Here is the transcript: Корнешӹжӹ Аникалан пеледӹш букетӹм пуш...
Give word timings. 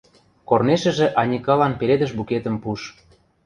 Корнешӹжӹ 0.49 1.07
Аникалан 1.21 1.73
пеледӹш 1.79 2.11
букетӹм 2.17 2.55
пуш... 2.63 2.81